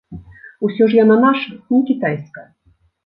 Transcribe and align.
Усё 0.67 0.87
ж 0.93 0.97
яна 1.03 1.17
наша, 1.25 1.53
не 1.75 1.85
кітайская. 1.91 2.47